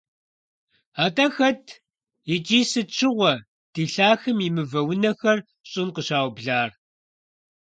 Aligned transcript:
АтIэ 1.03 1.27
хэт 1.35 1.63
икIи 2.33 2.63
сыт 2.71 2.89
щыгъуэ 2.97 3.33
ди 3.73 3.83
лъахэм 3.93 4.37
и 4.47 4.49
мывэ 4.55 4.81
унэхэр 4.91 5.37
щIын 5.69 5.89
къыщаублар? 5.95 6.69